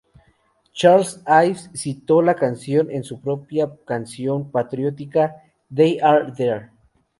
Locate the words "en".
2.89-3.03